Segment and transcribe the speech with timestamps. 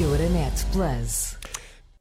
[0.00, 1.36] Euronet Plus.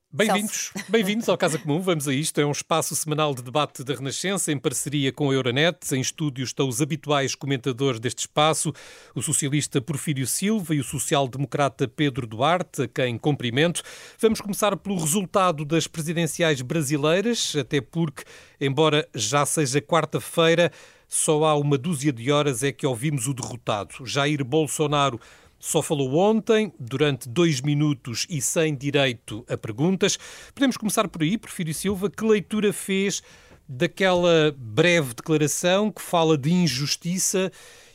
[0.10, 1.82] Bem-vindos, bem-vindos ao Casa Comum.
[1.82, 2.40] Vamos a isto.
[2.40, 5.78] É um espaço semanal de debate da Renascença em parceria com a Euronet.
[5.94, 8.72] Em estúdio estão os habituais comentadores deste espaço,
[9.14, 13.84] o socialista Porfírio Silva e o social-democrata Pedro Duarte, a quem cumprimento.
[14.18, 18.24] Vamos começar pelo resultado das presidenciais brasileiras, até porque,
[18.62, 20.72] embora já seja quarta-feira,
[21.06, 24.06] só há uma dúzia de horas é que ouvimos o derrotado.
[24.06, 25.20] Jair Bolsonaro
[25.60, 30.18] só falou ontem, durante dois minutos e sem direito a perguntas.
[30.56, 32.10] Podemos começar por aí, Porfírio Silva.
[32.10, 33.22] Que leitura fez
[33.68, 37.52] daquela breve declaração que fala de injustiça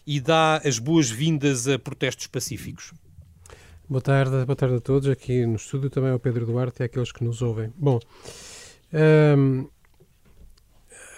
[0.07, 2.93] e dá as boas-vindas a protestos pacíficos?
[3.89, 5.09] Boa tarde, boa tarde a todos.
[5.09, 7.73] Aqui no estúdio também ao Pedro Duarte e àqueles que nos ouvem.
[7.77, 7.99] Bom,
[9.37, 9.69] hum,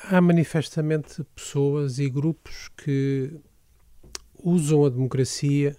[0.04, 3.34] há manifestamente pessoas e grupos que
[4.38, 5.76] usam a democracia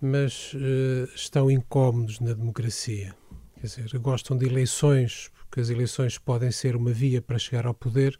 [0.00, 3.14] mas uh, estão incómodos na democracia.
[3.60, 7.74] Quer dizer, gostam de eleições, porque as eleições podem ser uma via para chegar ao
[7.74, 8.18] poder,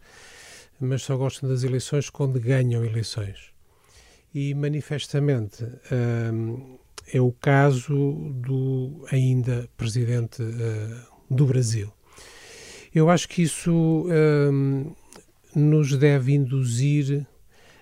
[0.80, 3.52] mas só gostam das eleições quando ganham eleições.
[4.34, 6.78] E manifestamente uh,
[7.12, 11.92] é o caso do ainda presidente uh, do Brasil.
[12.94, 14.06] Eu acho que isso
[15.54, 17.26] nos deve induzir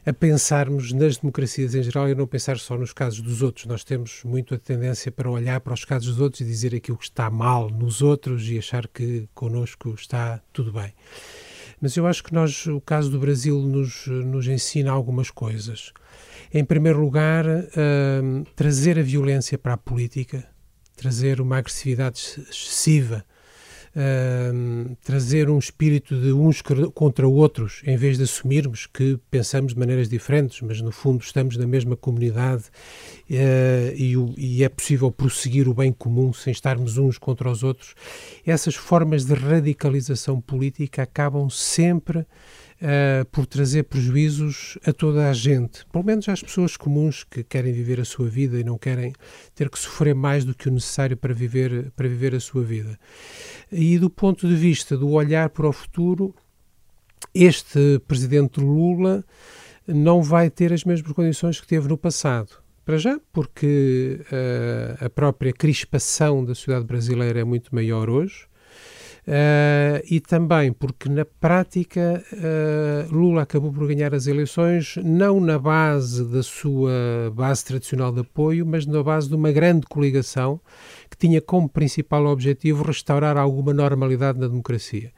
[0.07, 3.67] a pensarmos nas democracias em geral e não pensar só nos casos dos outros.
[3.67, 6.99] Nós temos muito a tendência para olhar para os casos dos outros e dizer aquilo
[6.99, 10.93] que está mal nos outros e achar que connosco está tudo bem.
[11.81, 15.93] Mas eu acho que nós, o caso do Brasil nos, nos ensina algumas coisas.
[16.53, 20.47] Em primeiro lugar, uh, trazer a violência para a política,
[20.97, 22.19] trazer uma agressividade
[22.51, 23.25] excessiva
[23.95, 26.63] uh, trazer um espírito de uns
[26.95, 31.57] contra outros, em vez de assumirmos que pensamos de maneiras diferentes, mas no fundo estamos
[31.57, 32.65] na mesma comunidade
[33.31, 37.63] uh, e, o, e é possível prosseguir o bem comum sem estarmos uns contra os
[37.63, 37.95] outros.
[38.47, 42.27] Essas formas de radicalização política acabam sempre
[42.81, 47.73] uh, por trazer prejuízos a toda a gente, pelo menos às pessoas comuns que querem
[47.73, 49.13] viver a sua vida e não querem
[49.55, 52.99] ter que sofrer mais do que o necessário para viver, para viver a sua vida.
[53.71, 56.35] E do ponto de vista do olhar para o futuro,
[57.35, 59.25] este presidente Lula
[59.87, 62.65] não vai ter as mesmas condições que teve no passado.
[62.85, 68.47] Para já, porque uh, a própria crispação da sociedade brasileira é muito maior hoje.
[69.27, 75.59] Uh, e também porque, na prática, uh, Lula acabou por ganhar as eleições não na
[75.59, 76.93] base da sua
[77.35, 80.61] base tradicional de apoio, mas na base de uma grande coligação
[81.09, 85.11] que tinha como principal objetivo restaurar alguma normalidade na democracia.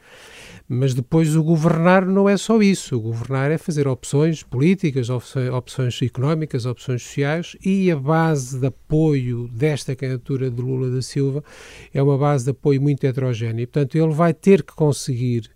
[0.69, 2.97] Mas depois o governar não é só isso.
[2.97, 9.49] O governar é fazer opções políticas, opções económicas, opções sociais e a base de apoio
[9.49, 11.45] desta candidatura de Lula da Silva
[11.95, 13.63] é uma base de apoio muito heterogénea.
[13.63, 15.49] E, portanto, ele vai ter que conseguir,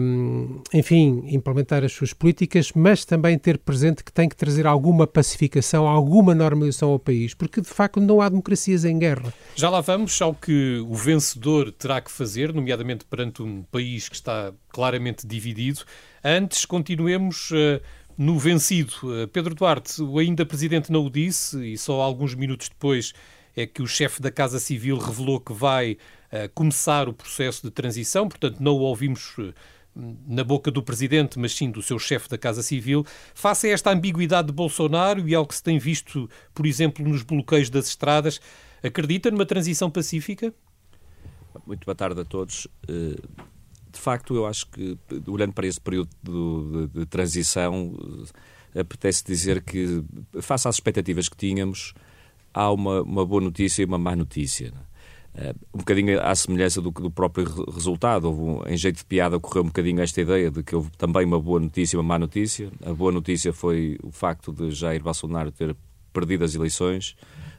[0.00, 5.06] um, enfim, implementar as suas políticas, mas também ter presente que tem que trazer alguma
[5.06, 9.34] pacificação, alguma normalização ao país, porque de facto não há democracias em guerra.
[9.56, 14.08] Já lá vamos ao que o vencedor terá que fazer, nomeadamente perante um país país
[14.08, 15.80] que está claramente dividido.
[16.22, 17.80] Antes, continuemos uh,
[18.16, 18.92] no vencido.
[19.02, 23.12] Uh, Pedro Duarte, o ainda presidente não o disse e só alguns minutos depois
[23.56, 27.70] é que o chefe da Casa Civil revelou que vai uh, começar o processo de
[27.70, 29.34] transição, portanto, não o ouvimos
[30.28, 33.02] na boca do presidente, mas sim do seu chefe da Casa Civil,
[33.34, 37.22] face a esta ambiguidade de Bolsonaro e ao que se tem visto, por exemplo, nos
[37.22, 38.38] bloqueios das estradas,
[38.82, 40.52] acredita numa transição pacífica?
[41.66, 42.68] Muito boa tarde a todos
[43.96, 44.96] de facto, eu acho que,
[45.26, 47.96] olhando para esse período de, de, de transição,
[48.74, 50.04] eh, apetece dizer que,
[50.40, 51.94] face às expectativas que tínhamos,
[52.52, 54.72] há uma, uma boa notícia e uma má notícia.
[55.34, 58.30] Uh, um bocadinho à semelhança do, do próprio resultado.
[58.30, 61.40] Um, em jeito de piada, ocorreu um bocadinho esta ideia de que houve também uma
[61.40, 62.70] boa notícia e uma má notícia.
[62.84, 65.76] A boa notícia foi o facto de Jair Bolsonaro ter
[66.12, 67.16] perdido as eleições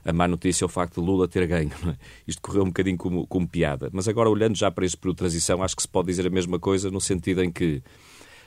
[0.07, 1.69] a má notícia é o facto de Lula ter ganho.
[1.85, 1.97] É?
[2.25, 3.89] Isto correu um bocadinho como, como piada.
[3.91, 6.29] Mas agora, olhando já para este período de transição, acho que se pode dizer a
[6.29, 7.83] mesma coisa no sentido em que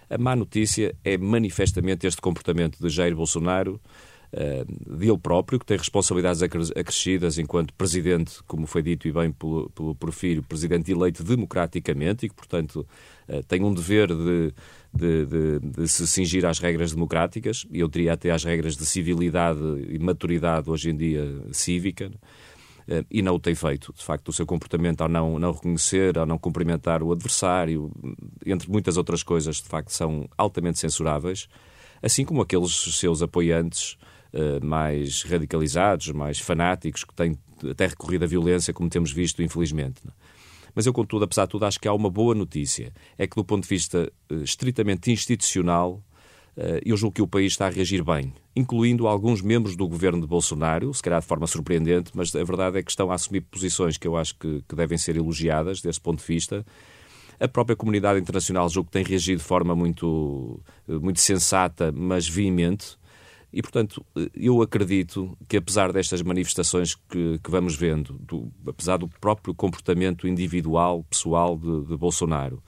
[0.08, 3.78] a má notícia é manifestamente este comportamento de Jair Bolsonaro,
[4.32, 9.30] uh, de ele próprio, que tem responsabilidades acrescidas enquanto presidente, como foi dito e bem
[9.30, 12.86] pelo, pelo Porfírio, presidente eleito democraticamente e que, portanto,
[13.28, 14.54] uh, tem um dever de
[14.92, 18.84] de, de, de, se cingir às regras democráticas, e eu diria até às regras de
[18.84, 22.10] civilidade e maturidade hoje em dia cívica,
[22.88, 23.94] eh, e não o tem feito.
[23.96, 27.90] De facto, o seu comportamento ao não, não reconhecer, ao não cumprimentar o adversário,
[28.44, 31.48] entre muitas outras coisas, de facto, são altamente censuráveis,
[32.02, 33.96] assim como aqueles seus apoiantes
[34.32, 37.38] uh, mais radicalizados, mais fanáticos, que têm
[37.70, 40.00] até recorrido à violência, como temos visto, infelizmente.
[40.74, 42.92] Mas eu, contudo, apesar de tudo, acho que há uma boa notícia.
[43.18, 46.02] É que, do ponto de vista uh, estritamente institucional,
[46.56, 50.20] uh, eu julgo que o país está a reagir bem, incluindo alguns membros do governo
[50.20, 53.42] de Bolsonaro, se calhar de forma surpreendente, mas a verdade é que estão a assumir
[53.42, 56.64] posições que eu acho que, que devem ser elogiadas desse ponto de vista.
[57.40, 62.28] A própria comunidade internacional julgo que tem reagido de forma muito, eh, muito sensata, mas
[62.28, 62.99] veemente.
[63.52, 64.04] E, portanto,
[64.34, 70.28] eu acredito que, apesar destas manifestações que, que vamos vendo, do, apesar do próprio comportamento
[70.28, 72.62] individual, pessoal de, de Bolsonaro,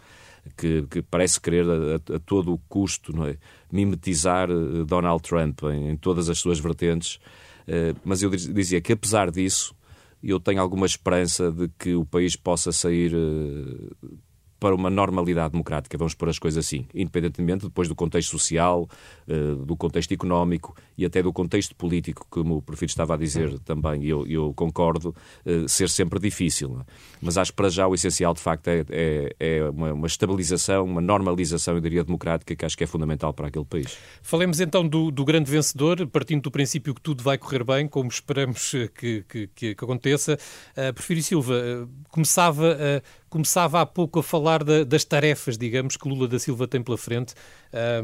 [0.56, 3.36] que, que, parece querer a, a, todo o custo é?
[3.70, 7.20] mimetizar eh, Donald Trump em, em, todas as suas vertentes,
[7.68, 9.74] uh, mas eu dizia que, apesar disso,
[10.22, 14.18] eu tenho alguma esperança de que o país possa sair uh,
[14.62, 18.88] para uma normalidade democrática, vamos pôr as coisas assim, independentemente depois do contexto social,
[19.26, 23.58] eh, do contexto económico e até do contexto político, como o Prefeito estava a dizer
[23.64, 25.12] também, e eu, eu, concordo,
[25.44, 26.78] eh, ser sempre difícil.
[26.80, 26.84] É?
[27.20, 30.84] Mas acho que para já o essencial, de facto, é, é, é uma, uma, estabilização,
[30.84, 33.98] uma normalização, eu diria, democrática, que acho que é fundamental para aquele país.
[34.22, 38.08] Falemos então do, do grande vencedor, partindo do princípio que tudo vai correr bem, como
[38.08, 40.38] esperamos que, que, que, que aconteça.
[40.76, 45.96] Uh, Prefiro Silva, uh, começava uh, começava há pouco a falar da, das tarefas, digamos,
[45.96, 47.32] que Lula da Silva tem pela frente.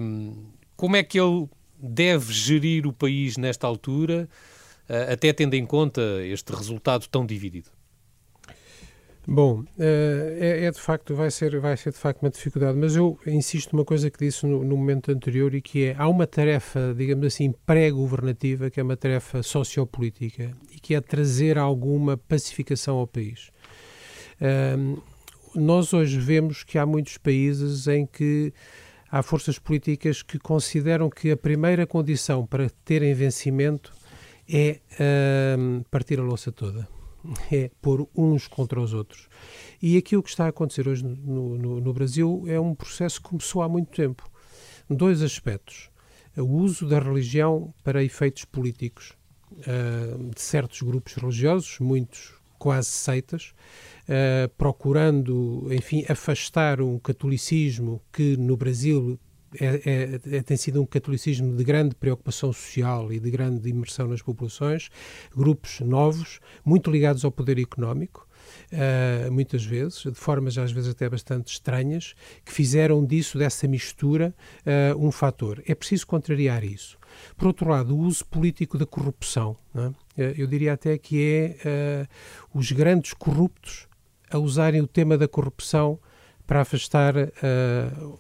[0.01, 1.47] Um, como é que ele
[1.79, 4.27] deve gerir o país nesta altura,
[4.89, 7.69] uh, até tendo em conta este resultado tão dividido?
[9.27, 13.19] Bom, é, é, de facto, vai ser, vai ser de facto uma dificuldade, mas eu
[13.27, 16.95] insisto numa coisa que disse no, no momento anterior e que é, há uma tarefa,
[16.97, 23.07] digamos assim, pré-governativa, que é uma tarefa sociopolítica e que é trazer alguma pacificação ao
[23.07, 23.51] país.
[25.59, 28.53] Nós hoje vemos que há muitos países em que
[29.11, 33.93] há forças políticas que consideram que a primeira condição para terem vencimento
[34.49, 36.89] é uh, partir a louça toda,
[37.51, 39.29] é pôr uns contra os outros.
[39.83, 43.29] E aquilo que está a acontecer hoje no, no, no Brasil é um processo que
[43.29, 44.31] começou há muito tempo.
[44.89, 45.91] Dois aspectos.
[46.37, 49.13] O uso da religião para efeitos políticos
[49.53, 53.53] uh, de certos grupos religiosos, muitos quase seitas,
[54.09, 59.19] uh, procurando, enfim, afastar um catolicismo que no Brasil
[59.59, 64.07] é, é, é, tem sido um catolicismo de grande preocupação social e de grande imersão
[64.07, 64.91] nas populações,
[65.35, 68.29] grupos novos, muito ligados ao poder económico,
[68.73, 72.15] uh, muitas vezes, de formas às vezes até bastante estranhas,
[72.45, 74.35] que fizeram disso, dessa mistura,
[74.67, 75.63] uh, um fator.
[75.67, 76.99] É preciso contrariar isso.
[77.37, 79.57] Por outro lado, o uso político da corrupção.
[79.75, 79.91] É?
[80.37, 83.87] Eu diria até que é uh, os grandes corruptos
[84.31, 85.99] a usarem o tema da corrupção
[86.47, 88.19] para afastar uh,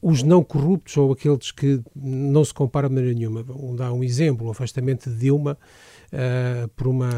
[0.00, 3.42] os não corruptos ou aqueles que não se comparam de maneira nenhuma.
[3.42, 5.58] Vou dar um exemplo, o afastamento de Dilma
[6.12, 7.10] uh, por, uma,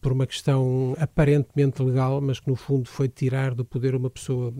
[0.00, 4.52] por uma questão aparentemente legal, mas que no fundo foi tirar do poder uma pessoa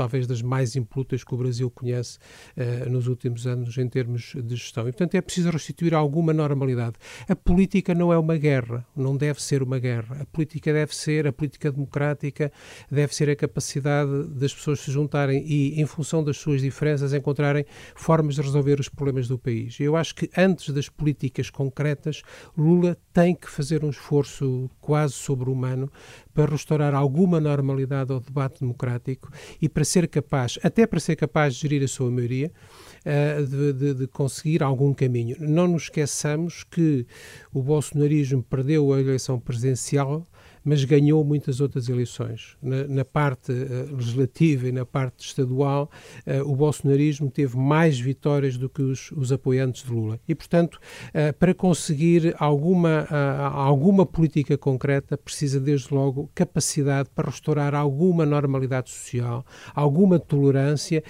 [0.00, 2.18] talvez das mais impolutas que o Brasil conhece
[2.56, 4.88] uh, nos últimos anos em termos de gestão.
[4.88, 6.94] E, portanto, é preciso restituir alguma normalidade.
[7.28, 10.22] A política não é uma guerra, não deve ser uma guerra.
[10.22, 12.50] A política deve ser, a política democrática
[12.90, 17.66] deve ser a capacidade das pessoas se juntarem e, em função das suas diferenças, encontrarem
[17.94, 19.78] formas de resolver os problemas do país.
[19.78, 22.22] Eu acho que antes das políticas concretas,
[22.56, 25.92] Lula tem que fazer um esforço quase sobre-humano
[26.32, 31.54] para restaurar alguma normalidade ao debate democrático e para ser capaz, até para ser capaz
[31.54, 32.52] de gerir a sua maioria,
[33.04, 35.36] uh, de, de, de, conseguir algum caminho.
[35.40, 37.06] Não nos esqueçamos que
[37.52, 40.26] o bolsonarismo perdeu a eleição presidencial
[40.64, 42.56] mas ganhou muitas outras eleições.
[42.62, 45.90] Na, na parte uh, legislativa e na parte estadual,
[46.26, 50.20] uh, o bolsonarismo teve mais vitórias do que os, os apoiantes de Lula.
[50.28, 50.74] E, portanto,
[51.08, 53.06] uh, para conseguir alguma,
[53.52, 61.02] alguma política concreta, precisa, desde logo, capacidade para restaurar alguma normalidade social, alguma tolerância,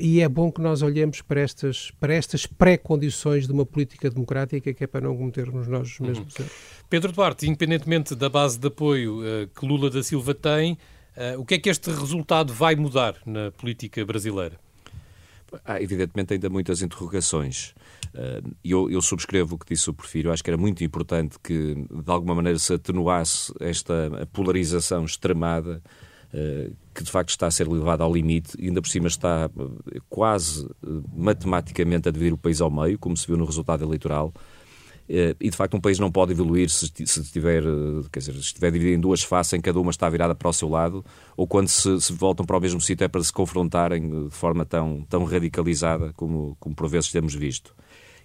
[0.00, 4.72] e é bom que nós olhemos para estas, para estas pré-condições de uma política democrática,
[4.72, 6.46] que é para não cometermos nós os mesmos uhum.
[6.94, 10.78] Pedro Duarte, independentemente da base de apoio uh, que Lula da Silva tem,
[11.16, 14.60] uh, o que é que este resultado vai mudar na política brasileira?
[15.64, 17.74] Há, evidentemente, ainda muitas interrogações.
[18.14, 20.30] Uh, eu, eu, subscrevo o que disse o Porfírio.
[20.30, 25.82] Acho que era muito importante que, de alguma maneira, se atenuasse esta polarização extremada
[26.92, 29.48] que de facto está a ser levada ao limite e ainda por cima está
[30.10, 30.68] quase
[31.14, 34.34] matematicamente a dividir o país ao meio, como se viu no resultado eleitoral.
[35.08, 38.40] Eh, e de facto um país não pode evoluir se, estiver, eh, quer dizer, se
[38.40, 41.04] estiver dividido em duas faces em cada uma está virada para o seu lado,
[41.36, 44.64] ou quando se, se voltam para o mesmo sítio é para se confrontarem de forma
[44.64, 47.74] tão, tão radicalizada como, como por vezes temos visto.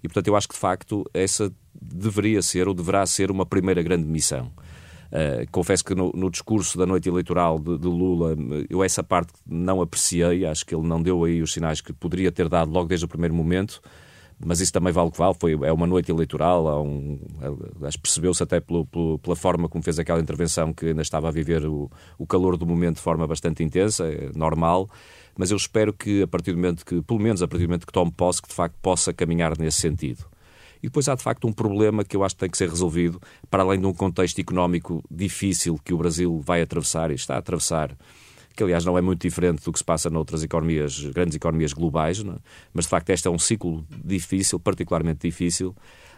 [0.01, 3.83] E, portanto, eu acho que, de facto, essa deveria ser ou deverá ser uma primeira
[3.83, 4.51] grande missão.
[5.09, 8.36] Uh, confesso que no, no, discurso da noite eleitoral de, de, Lula,
[8.69, 12.31] eu essa parte não apreciei, acho que ele não deu aí os sinais que poderia
[12.31, 13.81] ter dado logo desde o primeiro momento,
[14.43, 17.19] mas isso também vale o que vale, foi, é uma noite eleitoral, um,
[17.84, 21.27] acho que percebeu-se até pelo, pelo, pela forma como fez aquela intervenção, que ainda estava
[21.27, 24.89] a viver o, o calor do momento de forma bastante intensa, é normal,
[25.38, 27.86] mas eu espero que a partir do momento que, pelo menos a partir do momento
[27.86, 30.25] que tome posse, que de facto possa caminhar nesse sentido.
[30.81, 33.22] E depois há de facto um problema que eu acho que tem que ser resolvido,
[33.50, 37.39] para além de um contexto económico difícil que o Brasil vai atravessar e está a
[37.39, 37.96] atravessar
[38.56, 42.20] que aliás não é muito diferente do que se passa noutras economias, grandes economias globais,
[42.20, 42.36] é?
[42.74, 45.75] mas de facto este é um ciclo difícil, particularmente difícil.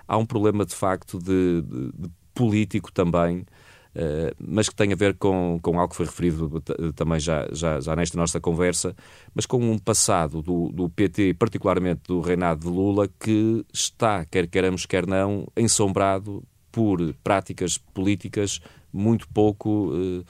[0.08, 3.46] Há um problema de facto de, de, de político também,
[3.94, 6.62] Uh, mas que tem a ver com, com algo que foi referido
[6.96, 8.96] também já, já, já nesta nossa conversa,
[9.36, 14.48] mas com um passado do, do PT, particularmente do reinado de Lula, que está, quer
[14.48, 18.62] queiramos, quer não, ensombrado por práticas políticas
[18.94, 19.92] muito pouco.
[19.92, 20.26] Uh,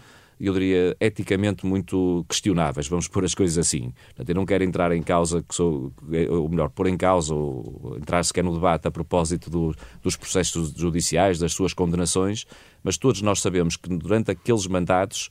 [0.48, 3.93] eu diria, eticamente muito questionáveis, vamos pôr as coisas assim.
[4.27, 5.91] Eu não quero entrar em causa, que sou,
[6.29, 10.71] ou melhor, pôr em causa ou entrar sequer no debate a propósito do, dos processos
[10.71, 12.45] judiciais, das suas condenações,
[12.83, 15.29] mas todos nós sabemos que durante aqueles mandatos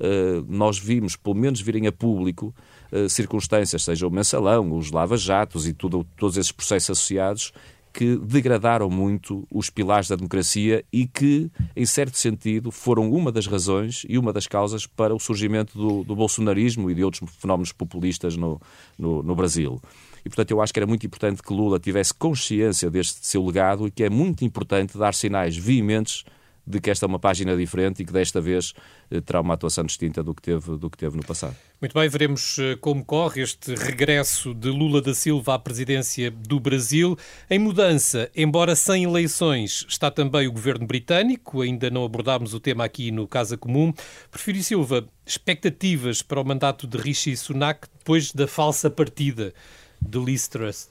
[0.00, 2.52] Uh, nós vimos, pelo menos virem a público,
[2.90, 7.52] uh, circunstâncias, seja o mensalão, os lava-jatos e tudo, todos esses processos associados,
[7.92, 13.46] que degradaram muito os pilares da democracia e que, em certo sentido, foram uma das
[13.46, 17.72] razões e uma das causas para o surgimento do, do bolsonarismo e de outros fenómenos
[17.72, 18.60] populistas no,
[18.98, 19.80] no, no Brasil.
[20.24, 23.86] E, portanto, eu acho que era muito importante que Lula tivesse consciência deste seu legado
[23.86, 26.24] e que é muito importante dar sinais veementes
[26.66, 28.72] de que esta é uma página diferente e que desta vez
[29.10, 31.56] eh, terá uma atuação distinta do que teve, do que teve no passado.
[31.80, 36.60] Muito bem, veremos eh, como corre este regresso de Lula da Silva à presidência do
[36.60, 37.18] Brasil.
[37.50, 41.60] Em mudança, embora sem eleições, está também o governo britânico.
[41.60, 43.92] Ainda não abordámos o tema aqui no Casa Comum.
[44.30, 49.52] Prefiro Silva, expectativas para o mandato de Rishi Sunak depois da falsa partida
[50.00, 50.88] de Liz Truss?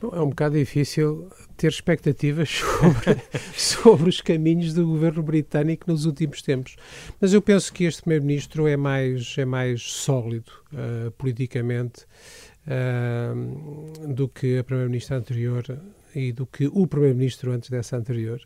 [0.00, 1.28] Bom, é um bocado difícil
[1.58, 3.22] ter expectativas sobre,
[3.54, 6.76] sobre os caminhos do governo britânico nos últimos tempos.
[7.20, 12.06] Mas eu penso que este primeiro-ministro é mais, é mais sólido uh, politicamente
[12.66, 15.64] uh, do que a primeira-ministra anterior
[16.14, 18.40] e do que o Primeiro-Ministro antes dessa anterior.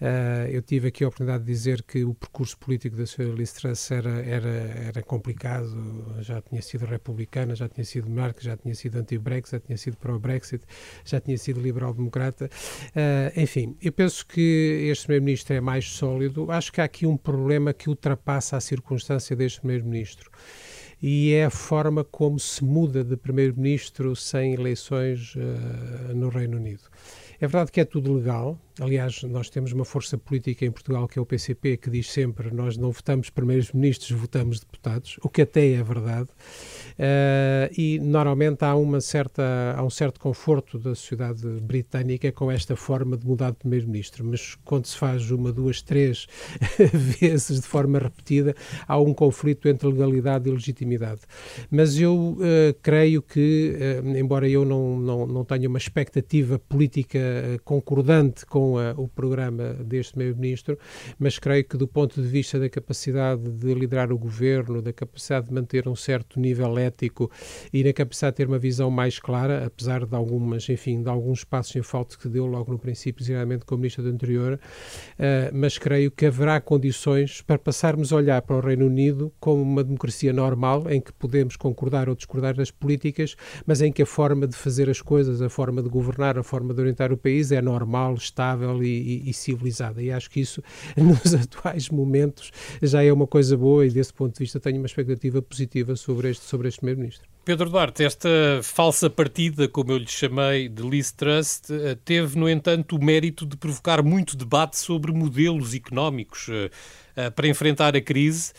[0.00, 3.24] Uh, eu tive aqui a oportunidade de dizer que o percurso político da Sra.
[3.24, 8.56] Liz Truss era, era, era complicado, já tinha sido republicana, já tinha sido monarca, já
[8.56, 10.64] tinha sido anti-Brexit, já tinha sido pró-Brexit,
[11.04, 12.50] já tinha sido liberal-democrata.
[12.88, 16.50] Uh, enfim, eu penso que este Primeiro-Ministro é mais sólido.
[16.50, 20.30] Acho que há aqui um problema que ultrapassa a circunstância deste Primeiro-Ministro
[21.02, 26.82] e é a forma como se muda de primeiro-ministro sem eleições uh, no Reino Unido.
[27.40, 28.56] É verdade que é tudo legal.
[28.80, 32.50] Aliás, nós temos uma força política em Portugal que é o PCP, que diz sempre
[32.54, 36.28] nós não votamos primeiros ministros, votamos deputados, o que até é verdade.
[36.92, 42.74] Uh, e normalmente há, uma certa, há um certo conforto da sociedade britânica com esta
[42.74, 46.26] forma de mudar de primeiro-ministro, mas quando se faz uma, duas, três
[47.20, 48.54] vezes de forma repetida,
[48.88, 51.20] há um conflito entre legalidade e legitimidade.
[51.70, 52.38] Mas eu uh,
[52.80, 57.20] creio que, uh, embora eu não, não, não tenha uma expectativa política
[57.64, 60.78] concordante com a, o programa deste primeiro-ministro,
[61.18, 65.48] mas creio que do ponto de vista da capacidade de liderar o governo, da capacidade
[65.48, 67.30] de manter um certo nível ético
[67.72, 71.44] e na capacidade de ter uma visão mais clara, apesar de algumas, enfim, de alguns
[71.44, 75.78] passos em falta que deu logo no princípio, geralmente com o ministro anterior, uh, mas
[75.78, 80.32] creio que haverá condições para passarmos a olhar para o Reino Unido como uma democracia
[80.32, 84.56] normal, em que podemos concordar ou discordar das políticas, mas em que a forma de
[84.56, 88.14] fazer as coisas, a forma de governar, a forma de orientar o país é normal,
[88.82, 90.02] e, e, e civilizada.
[90.02, 90.62] E acho que isso,
[90.96, 92.50] nos atuais momentos,
[92.82, 96.30] já é uma coisa boa e, desse ponto de vista, tenho uma expectativa positiva sobre
[96.30, 97.32] este, sobre este Primeiro-Ministro.
[97.44, 98.28] Pedro Duarte, esta
[98.62, 103.44] falsa partida, como eu lhe chamei, de Liz Trust, eh, teve, no entanto, o mérito
[103.44, 106.70] de provocar muito debate sobre modelos económicos eh,
[107.16, 108.52] eh, para enfrentar a crise,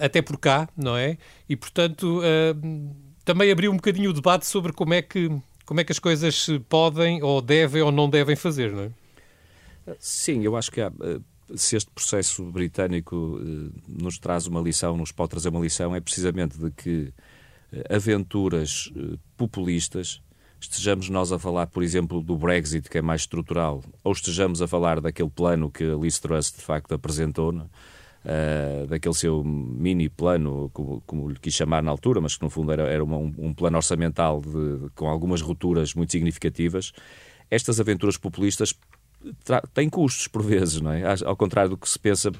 [0.00, 1.16] até por cá, não é?
[1.48, 2.20] E, portanto,
[3.24, 5.30] também abriu um bocadinho o debate sobre como é que
[5.64, 8.90] como é que as coisas podem ou devem ou não devem fazer, não é?
[9.98, 11.20] Sim, eu acho que há, eh,
[11.54, 16.00] se este processo britânico eh, nos traz uma lição, nos pode trazer uma lição, é
[16.00, 17.12] precisamente de que
[17.72, 18.90] eh, aventuras
[19.36, 20.22] populistas,
[20.60, 24.66] estejamos nós a falar, por exemplo, do Brexit, que é mais estrutural, ou estejamos a
[24.66, 27.54] falar daquele plano que a Liz Truss de facto apresentou,
[28.28, 32.50] uh, daquele seu mini plano, como, como, lhe quis chamar na altura, mas que no
[32.50, 36.92] fundo era, era uma, um, um, plano orçamental de, com algumas rupturas muito significativas,
[37.50, 38.74] estas aventuras populistas
[39.74, 41.02] têm custos por vezes, não é?
[41.24, 42.30] Ao contrário do que se pensa,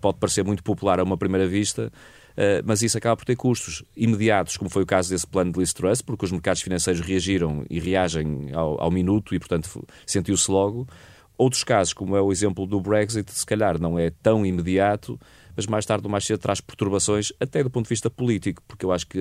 [0.00, 1.92] pode parecer muito popular a uma primeira vista,
[2.32, 5.58] Uh, mas isso acaba por ter custos imediatos, como foi o caso desse plano de
[5.58, 10.50] Liz Truss, porque os mercados financeiros reagiram e reagem ao, ao minuto e, portanto, sentiu-se
[10.50, 10.88] logo.
[11.36, 15.20] Outros casos, como é o exemplo do Brexit, se calhar não é tão imediato,
[15.56, 18.84] mas mais tarde ou mais cedo traz perturbações, até do ponto de vista político, porque
[18.84, 19.18] eu acho que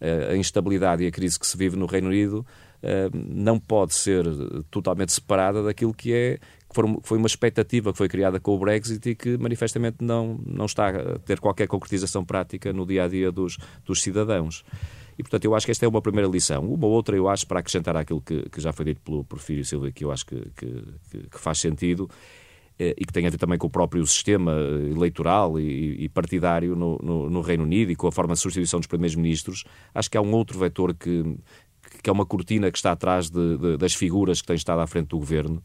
[0.00, 2.46] a, a instabilidade e a crise que se vive no Reino Unido
[3.12, 4.24] não pode ser
[4.70, 6.38] totalmente separada daquilo que é
[7.02, 10.88] foi uma expectativa que foi criada com o Brexit e que manifestamente não, não está
[10.88, 14.62] a ter qualquer concretização prática no dia a dia dos, dos cidadãos.
[15.18, 16.62] E, portanto, eu acho que esta é uma primeira lição.
[16.62, 19.90] Uma outra, eu acho, para acrescentar àquilo que, que já foi dito pelo Porfírio Silva,
[19.90, 20.84] que eu acho que, que,
[21.30, 22.10] que faz sentido,
[22.78, 26.76] eh, e que tem a ver também com o próprio sistema eleitoral e, e partidário
[26.76, 29.64] no, no, no, Reino Unido e com a forma de substituição dos primeiros ministros,
[29.94, 31.38] acho que há um outro vetor que,
[32.02, 34.86] que é uma cortina que está atrás de, de, das figuras que têm estado à
[34.86, 35.62] frente do governo.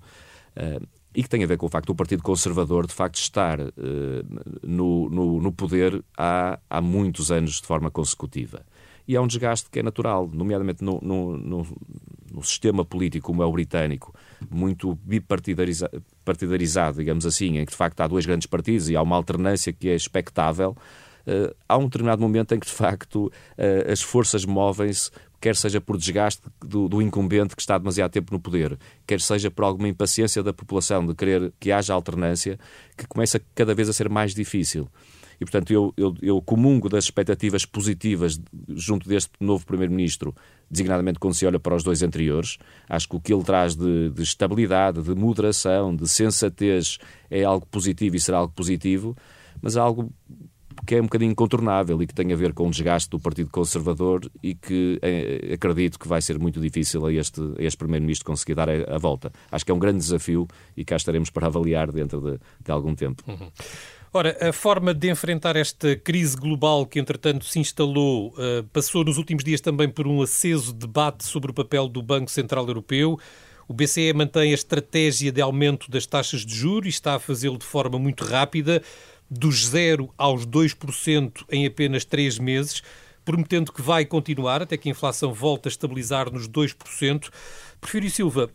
[0.56, 3.60] Uh, e que tem a ver com o facto do Partido Conservador, de facto, estar
[3.60, 3.72] uh,
[4.64, 8.66] no, no, no, poder há, há muitos anos de forma consecutiva.
[9.08, 11.68] E há um desgaste que é natural, nomeadamente no, no, no,
[12.32, 14.16] no sistema político como é o britânico,
[14.50, 19.18] muito bipartidarizado, digamos assim, em que de facto há dois grandes partidos e há uma
[19.18, 20.78] alternância que é expectável,
[21.28, 25.82] uh, há um determinado momento em que de facto uh, as forças movem-se quer seja
[25.82, 29.90] por desgaste do, do, incumbente que está demasiado tempo no poder, quer seja por alguma
[29.90, 32.60] impaciência da população de querer que haja alternância,
[32.96, 34.88] que começa cada vez a ser mais difícil.
[35.42, 40.36] E, portanto, eu, eu, eu comungo das expectativas positivas junto deste novo Primeiro-Ministro,
[40.70, 42.60] designadamente quando se olha para os dois anteriores.
[42.88, 47.00] Acho que o que ele traz de, de estabilidade, de moderação, de sensatez
[47.32, 49.18] é algo positivo e será algo positivo,
[49.60, 50.14] mas algo
[50.86, 53.50] que é um bocadinho incontornável e que tem a ver com o desgaste do Partido
[53.50, 58.26] Conservador e que é, acredito que vai ser muito difícil a este, a este Primeiro-Ministro
[58.26, 59.32] conseguir dar a, a, volta.
[59.52, 62.96] Acho que é um grande desafio e cá estaremos para avaliar dentro de, de algum
[62.96, 63.24] tempo.
[63.28, 63.50] Uhum.
[64.14, 69.18] Ora, a forma de enfrentar esta crise global que, entretanto, se instalou, uh, passou nos
[69.18, 73.18] últimos dias também por um aceso debate sobre o papel do Banco Central Europeu.
[73.70, 77.58] O BCE mantém a estratégia de aumento das taxas de juros e está a fazê-lo
[77.58, 78.84] de forma muito rápida
[79.32, 82.84] dos 0 aos 2% em apenas 3 meses,
[83.24, 87.30] prometendo que vai continuar até que a inflação volte a estabilizar nos 2%.
[87.80, 88.50] Prefiro Silva,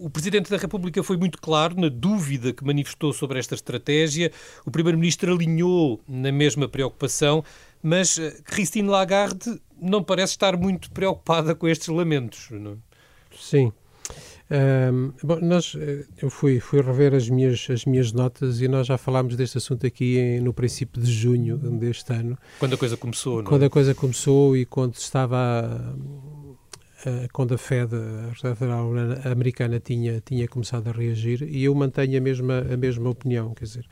[0.00, 4.32] o Presidente da República foi muito claro na dúvida que manifestou sobre esta estratégia.
[4.64, 7.44] O Primeiro-Ministro alinhou na mesma preocupação,
[7.82, 12.48] mas eh, Christine Lagarde não parece estar muito preocupada com estes lamentos.
[12.50, 12.72] Não?
[12.72, 12.76] É?
[13.36, 13.72] Sim,
[14.50, 18.86] um, bom, nós, eh, eu fui, fui rever as minhas, as minhas notas e nós
[18.86, 22.36] já falámos deste assunto aqui em, no princípio de junho deste ano.
[22.58, 23.44] Quando a coisa começou, não é?
[23.44, 28.90] Quando a coisa começou e quando estava a, a, quando a Fed, a Reserva Federal
[29.24, 33.64] Americana, tinha, tinha começado a reagir e eu mantenho a mesma, a mesma opinião, quer
[33.64, 33.86] dizer...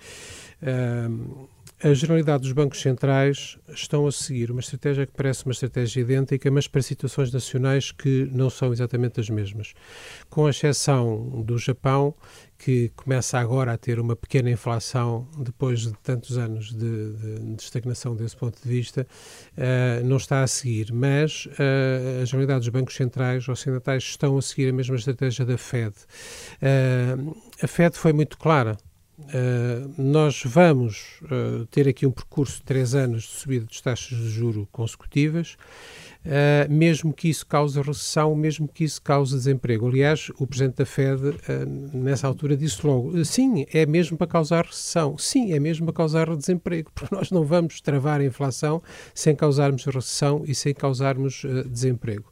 [0.60, 1.46] Um,
[1.82, 6.50] a generalidade dos bancos centrais estão a seguir uma estratégia que parece uma estratégia idêntica,
[6.50, 9.74] mas para situações nacionais que não são exatamente as mesmas.
[10.28, 12.14] Com exceção do Japão,
[12.58, 17.62] que começa agora a ter uma pequena inflação depois de tantos anos de, de, de
[17.62, 19.06] estagnação desse ponto de vista,
[19.56, 20.92] uh, não está a seguir.
[20.92, 25.56] Mas uh, a generalidade dos bancos centrais ocidentais estão a seguir a mesma estratégia da
[25.56, 25.94] Fed.
[26.60, 28.76] Uh, a Fed foi muito clara
[29.18, 34.16] Uh, nós vamos uh, ter aqui um percurso de três anos de subida das taxas
[34.16, 35.56] de juro consecutivas
[36.24, 39.88] uh, mesmo que isso cause recessão, mesmo que isso cause desemprego.
[39.88, 41.34] Aliás, o Presidente da Fed, uh,
[41.92, 46.34] nessa altura, disse logo: sim, é mesmo para causar recessão, sim, é mesmo para causar
[46.36, 48.82] desemprego, porque nós não vamos travar a inflação
[49.14, 52.30] sem causarmos recessão e sem causarmos uh, desemprego.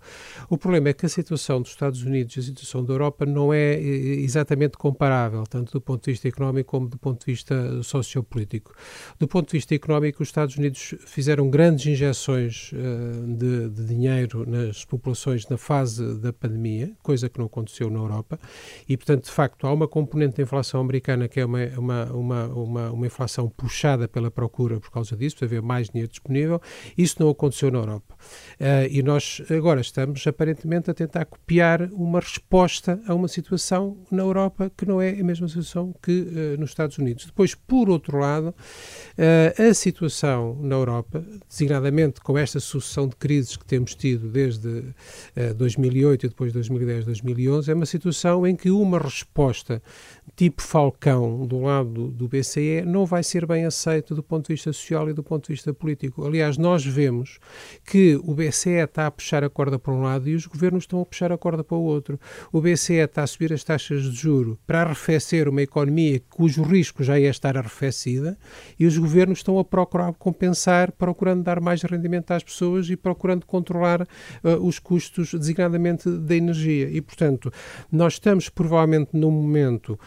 [0.49, 3.53] O problema é que a situação dos Estados Unidos e a situação da Europa não
[3.53, 8.75] é exatamente comparável, tanto do ponto de vista económico como do ponto de vista sociopolítico.
[9.19, 12.71] Do ponto de vista económico, os Estados Unidos fizeram grandes injeções
[13.37, 18.39] de, de dinheiro nas populações na fase da pandemia, coisa que não aconteceu na Europa,
[18.89, 22.47] e, portanto, de facto, há uma componente da inflação americana que é uma, uma, uma,
[22.47, 26.61] uma, uma inflação puxada pela procura por causa disso, para haver mais dinheiro disponível.
[26.97, 28.15] Isso não aconteceu na Europa.
[28.61, 34.23] Uh, e nós agora estamos, aparentemente, a tentar copiar uma resposta a uma situação na
[34.23, 37.27] Europa que não é a mesma situação que uh, nos Estados Unidos.
[37.27, 43.57] Depois, por outro lado, uh, a situação na Europa, designadamente com esta sucessão de crises
[43.57, 48.71] que temos tido desde uh, 2008 e depois 2010, 2011, é uma situação em que
[48.71, 49.83] uma resposta
[50.37, 54.71] tipo Falcão do lado do BCE não vai ser bem aceito do ponto de vista
[54.71, 56.27] social e do ponto de vista político.
[56.27, 57.39] Aliás, nós vemos
[57.85, 61.01] que o BCE está a puxar a corda para um lado e os governos estão
[61.01, 62.21] a puxar a corda para o outro.
[62.53, 67.03] O BCE está a subir as taxas de juro para arrefecer uma economia cujo risco
[67.03, 68.39] já é estar arrefecida
[68.79, 73.47] e os governos estão a procurar compensar, procurando dar mais rendimento às pessoas e procurando
[73.47, 76.91] controlar uh, os custos, designadamente da energia.
[76.91, 77.51] E, portanto,
[77.91, 79.99] nós estamos provavelmente num momento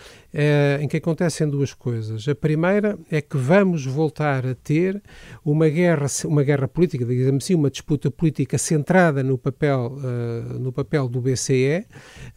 [0.79, 2.27] em que acontecem duas coisas.
[2.27, 5.01] A primeira é que vamos voltar a ter
[5.43, 10.71] uma guerra, uma guerra política, digamos assim, uma disputa política centrada no papel, uh, no
[10.71, 11.86] papel do BCE,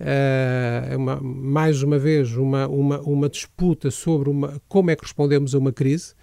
[0.01, 5.55] eh, uma, mais uma vez uma, uma, uma disputa sobre uma, como é que respondemos
[5.55, 6.15] a uma crise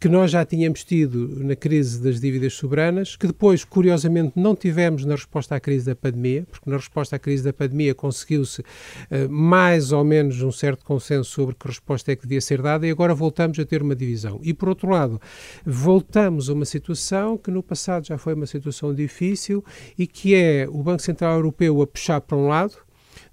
[0.00, 5.04] que nós já tínhamos tido na crise das dívidas soberanas, que depois, curiosamente, não tivemos
[5.04, 9.28] na resposta à crise da pandemia, porque na resposta à crise da pandemia conseguiu-se uh,
[9.28, 12.90] mais ou menos um certo consenso sobre que resposta é que devia ser dada e
[12.90, 14.40] agora voltamos a ter uma divisão.
[14.42, 15.20] E, por outro lado,
[15.66, 19.62] voltamos a uma situação que no passado já foi uma situação difícil
[19.98, 22.74] e que é o Banco Central Europeu a puxar para um lado,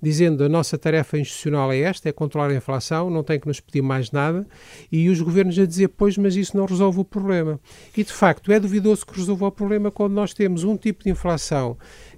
[0.02, 3.60] dizendo a nossa tarefa institucional é esta, é controlar a inflação, não tem que nos
[3.60, 4.48] pedir mais nada,
[4.92, 7.60] e os governos a dizer, pois, mas isso não resolve o problema.
[7.96, 11.10] E, de facto, é duvidoso que resolva o problema quando nós temos um tipo de
[11.10, 11.78] inflação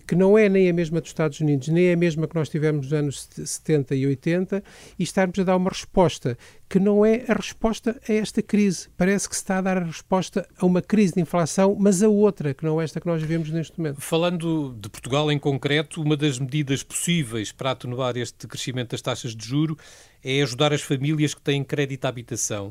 [0.10, 2.88] que não é nem a mesma dos Estados Unidos, nem a mesma que nós tivemos
[2.88, 4.64] nos anos 70 e 80,
[4.98, 6.36] e estarmos a dar uma resposta
[6.68, 8.90] que não é a resposta a esta crise.
[8.98, 12.10] Parece que se está a dar a resposta a uma crise de inflação, mas a
[12.10, 14.02] outra, que não é esta que nós vivemos neste momento.
[14.02, 19.36] Falando de Portugal em concreto, uma das medidas possíveis para atenuar este crescimento das taxas
[19.36, 19.78] de juro
[20.24, 22.70] é ajudar as famílias que têm crédito à habitação.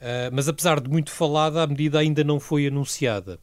[0.00, 3.38] Uh, mas apesar de muito falada, a medida ainda não foi anunciada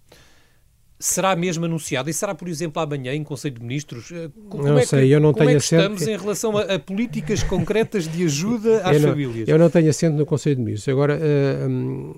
[1.04, 4.10] será mesmo anunciada e será, por exemplo, amanhã em Conselho de Ministros?
[4.10, 6.58] Eh, como não é sei, que, eu não como tenho é que estamos em relação
[6.58, 9.48] a, a, políticas concretas de ajuda às eu não, famílias?
[9.50, 10.88] Eu não tenho assento no Conselho de Ministros.
[10.94, 12.16] Agora, uh, uh,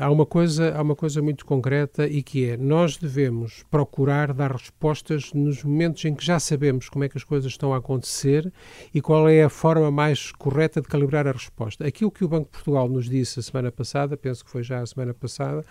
[0.00, 4.52] há, uma coisa, há uma coisa muito concreta e que é, nós devemos procurar dar
[4.52, 8.50] respostas nos momentos em que já sabemos como é que as coisas estão a acontecer
[8.94, 11.86] e qual é a forma mais correta de calibrar a resposta.
[11.86, 14.80] Aquilo que o Banco de Portugal nos disse a semana passada, penso que foi já
[14.80, 15.62] a semana passada,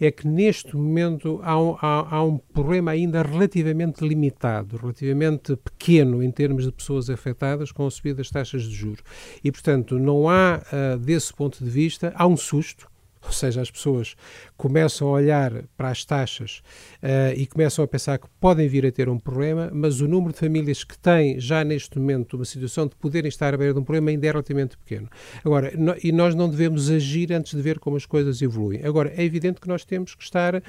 [0.00, 6.22] é que neste momento há, um, há há um problema ainda relativamente limitado, relativamente pequeno
[6.22, 9.02] em termos de pessoas afetadas com a subida das taxas de juros.
[9.42, 12.88] E, portanto, não há, uh, desse ponto de vista, há um susto,
[13.26, 14.14] ou seja, as pessoas
[14.56, 16.62] começam a olhar para as taxas
[17.02, 20.32] uh, e começam a pensar que podem vir a ter um problema, mas o número
[20.32, 23.80] de famílias que têm já neste momento uma situação de poderem estar à beira de
[23.80, 25.08] um problema ainda é relativamente pequeno.
[25.44, 28.84] Agora, no, e nós não devemos agir antes de ver como as coisas evoluem.
[28.84, 30.62] Agora, é evidente que nós temos que estar uh,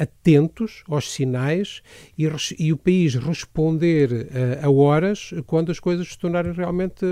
[0.00, 1.82] atentos aos sinais
[2.16, 7.04] e, e, o país responder uh, a horas quando as coisas se tornarem realmente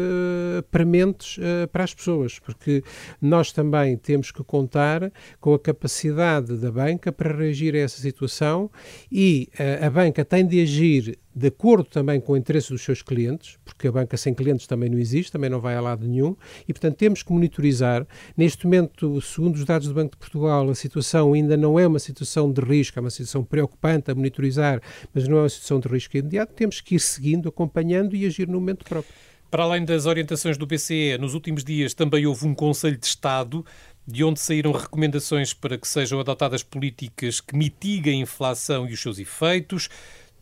[0.71, 1.39] prementes
[1.73, 2.83] para as pessoas, porque
[3.21, 8.71] nós também temos que contar com a capacidade da banca para reagir a essa situação
[9.11, 13.03] e uh, a banca tem de agir de acordo também com o interesse dos seus
[13.03, 16.37] clientes, porque a banca sem clientes também não existe, também não vai a lado nenhum,
[16.69, 18.07] e portanto temos que monitorizar.
[18.37, 22.01] Neste momento, segundo os dados do Banco de Portugal, a situação ainda não é uma
[22.01, 24.83] situação de risco, é uma situação preocupante a monitorizar,
[25.15, 26.53] mas não é uma situação de risco imediato.
[26.53, 29.15] Temos que ir seguindo, acompanhando e agir no momento próprio.
[29.51, 33.67] Para além das orientações do BCE, nos últimos dias também houve um Conselho de Estado
[34.07, 39.01] de onde saíram recomendações para que sejam adotadas políticas que mitiguem a inflação e os
[39.01, 39.89] seus efeitos,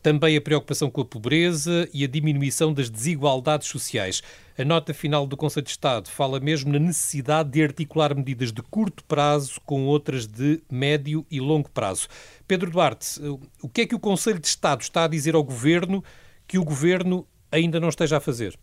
[0.02, 4.22] também a preocupação com a pobreza e a diminuição das desigualdades sociais.
[4.56, 8.62] A nota final do Conselho de Estado fala mesmo na necessidade de articular medidas de
[8.62, 12.08] curto prazo com outras de médio e longo prazo.
[12.46, 13.20] Pedro Duarte,
[13.62, 16.02] o que é que o Conselho de Estado está a dizer ao Governo
[16.46, 18.58] que o Governo ainda não esteja a fazer?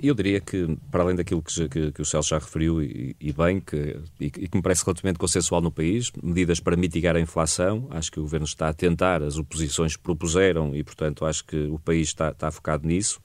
[0.00, 3.32] Eu diria que, para além daquilo que, que, que o Celso já referiu, e, e
[3.32, 7.20] bem, que, e, e, que me parece relativamente consensual no país, medidas para mitigar a
[7.20, 11.66] inflação, acho que o Governo está a tentar, as oposições propuseram e, portanto, acho que
[11.66, 13.20] o país está, está focado nisso.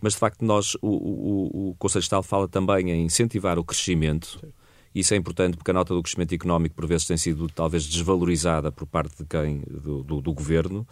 [0.00, 4.40] Mas, de facto, nós, o, o, o Conselho Estado fala também em incentivar o crescimento.
[4.92, 8.72] Isso é importante porque a nota do crescimento económico, por vezes, tem sido talvez desvalorizada
[8.72, 9.60] por parte de quem?
[9.60, 10.84] do, do, do Governo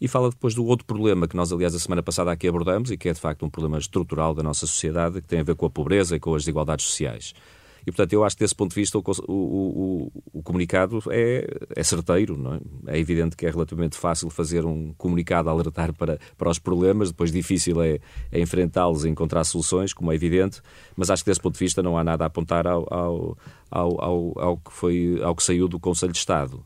[0.00, 2.96] e fala depois do outro problema que nós, aliás, a semana passada aqui abordamos e
[2.96, 5.66] que é de facto um problema estrutural da nossa sociedade, que tem a ver com
[5.66, 7.34] a pobreza e com as desigualdades sociais.
[7.86, 11.46] E, portanto, eu acho que desse ponto de vista o, o, o, o comunicado é,
[11.76, 12.36] é certeiro.
[12.36, 12.60] Não é?
[12.86, 17.30] é evidente que é relativamente fácil fazer um comunicado alertar para, para os problemas, depois
[17.30, 18.00] difícil é,
[18.32, 20.62] é enfrentá-los e encontrar soluções, como é evidente,
[20.96, 23.38] mas acho que desse ponto de vista não há nada a apontar ao, ao,
[23.70, 26.64] ao, ao, ao que, foi, ao que saiu do Conselho de Estado.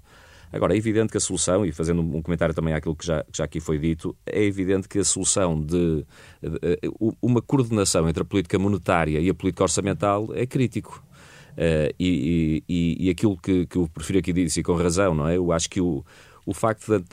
[0.52, 3.38] Agora, é evidente que a solução, e fazendo um comentário também àquilo que já, que
[3.38, 6.04] já aqui foi dito, é evidente que a solução de,
[6.42, 11.04] de, de uma coordenação entre a política monetária e a política orçamental é crítico.
[11.52, 15.26] Uh, e, e, e, aquilo que, que o Porfírio aqui disse, e com razão, não
[15.26, 15.36] é?
[15.36, 16.04] Eu acho que o,
[16.46, 17.04] o facto de,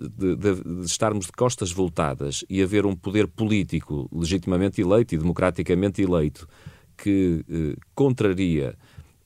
[0.00, 6.02] de, de, estarmos de costas voltadas e haver um poder político legitimamente eleito e democraticamente
[6.02, 6.48] eleito
[6.96, 8.74] que eh, contraria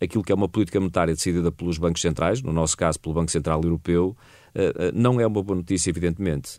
[0.00, 3.30] aquilo que é uma política monetária decidida pelos bancos centrais, no nosso caso pelo Banco
[3.30, 4.16] Central Europeu,
[4.54, 6.58] eh, eh, não é uma boa notícia, evidentemente.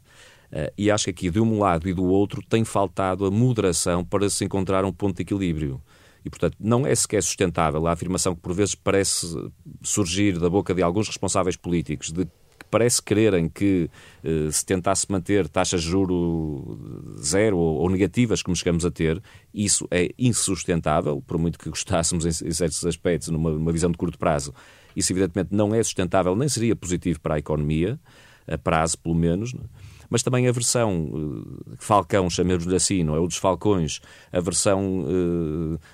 [0.51, 4.05] Eh, e acho que aqui, de um lado e do outro, tem faltado a moderação
[4.05, 5.81] para se encontrar um ponto de equilíbrio.
[6.23, 9.27] E, portanto, não é sequer sustentável a afirmação que, por vezes, parece
[9.81, 12.27] surgir da boca de alguns responsáveis políticos de
[12.69, 13.89] parece quererem que
[14.51, 19.21] se tentasse manter taxas de juro zero ou, negativas, como chegamos a ter,
[19.53, 24.53] isso é insustentável, por muito que gostássemos em, certos aspectos, numa visão de curto prazo.
[24.95, 27.99] Isso, evidentemente, não é sustentável, nem seria positivo para a economia,
[28.47, 29.53] a prazo, pelo menos.
[29.53, 29.86] Não é?
[30.09, 33.19] Mas também a versão uh, Falcão, chamemos-lhe assim, não é?
[33.19, 33.99] O dos Falcões,
[34.31, 35.05] a versão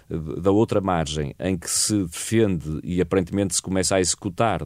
[0.09, 4.61] uh, da outra margem, em que se defende e aparentemente se começa a executar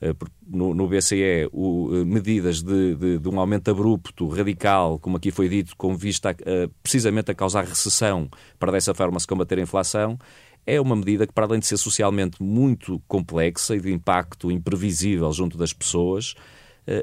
[0.00, 0.10] é?
[0.10, 5.30] uh, no, no, BCE o, medidas de, de, de, um aumento abrupto, radical, como aqui
[5.30, 6.34] foi dito, com vista a,
[6.82, 10.18] precisamente a causar recessão para dessa forma se combater a inflação,
[10.66, 15.32] é uma medida que, para além de ser socialmente muito complexa e de impacto imprevisível
[15.32, 16.34] junto das pessoas,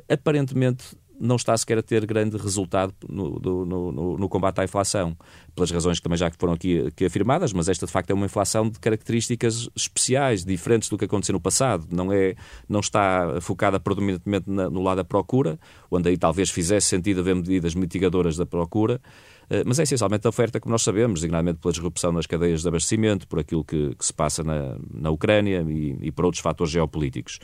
[0.09, 5.17] aparentemente não está sequer a ter grande resultado no, no, no, no, combate à inflação,
[5.55, 8.25] pelas razões que também já foram aqui, aqui, afirmadas, mas esta de facto é uma
[8.25, 11.87] inflação de características especiais, diferentes do que aconteceu no passado.
[11.91, 12.35] Não, é,
[12.67, 17.35] não está focada predominantemente na, no lado da procura, onde aí talvez fizesse sentido haver
[17.35, 19.01] medidas mitigadoras da procura,
[19.49, 22.67] eh, mas é essencialmente a oferta, como nós sabemos, designadamente pela disrupção nas cadeias de
[22.67, 26.71] abastecimento, por aquilo que, que se passa na, na Ucrânia e, e por outros fatores
[26.71, 27.39] geopolíticos.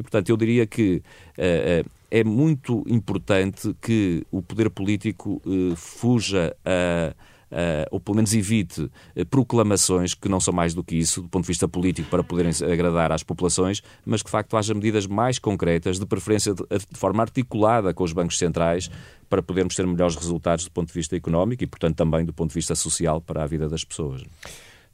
[0.00, 1.02] E, portanto, eu diria que
[1.36, 7.14] uh, uh, é muito importante que o poder político uh, fuja a.
[7.50, 11.28] Uh, ou pelo menos evite uh, proclamações que não são mais do que isso, do
[11.28, 15.04] ponto de vista político, para poderem agradar às populações, mas que de facto haja medidas
[15.04, 18.88] mais concretas, de preferência de, de, forma articulada com os bancos centrais,
[19.28, 22.50] para podermos ter melhores resultados do ponto de vista económico e, portanto, também do ponto
[22.50, 24.22] de vista social para a vida das pessoas.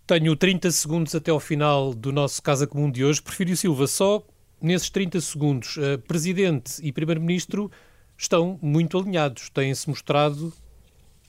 [0.07, 3.21] Tenho 30 segundos até ao final do nosso Casa Comum de hoje.
[3.21, 4.25] Prefiro Silva, só
[4.61, 7.71] nesses 30 segundos, uh, Presidente e Primeiro-Ministro
[8.17, 10.53] estão muito alinhados, têm-se mostrado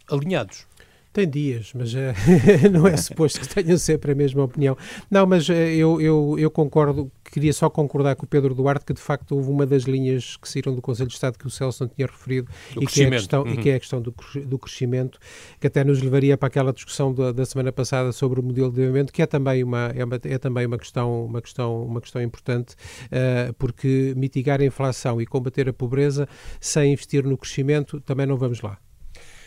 [0.10, 0.66] alinhados.
[1.12, 1.98] Tem dias, mas uh,
[2.72, 4.78] não é suposto que tenham sempre a mesma opinião.
[5.10, 8.94] Não, mas uh, eu, eu, eu concordo, queria só concordar com o Pedro Duarte que
[8.94, 11.84] de facto houve uma das linhas que saíram do Conselho de Estado que o Celso
[11.84, 13.54] não tinha referido e que, é a questão, uhum.
[13.54, 15.20] e que é a questão do, do crescimento,
[15.60, 18.78] que até nos levaria para aquela discussão da, da semana passada sobre o modelo de
[18.78, 22.24] desenvolvimento, que é também uma, é, uma, é também uma questão, uma questão, uma questão
[22.24, 26.28] importante, uh, porque mitigar a inflação e combater a pobreza
[26.60, 28.80] sem investir no crescimento também não vamos lá.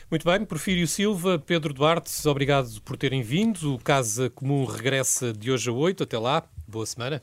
[0.08, 3.74] Muito bem, Porfírio Silva, Pedro Duarte, obrigado por terem vindo.
[3.74, 6.04] O Casa Comum regressa de hoje a 8.
[6.04, 7.22] Até lá, boa semana.